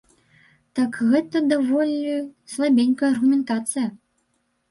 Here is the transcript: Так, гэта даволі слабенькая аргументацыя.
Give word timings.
Так, 0.77 0.91
гэта 1.09 1.37
даволі 1.51 2.15
слабенькая 2.53 3.09
аргументацыя. 3.13 3.87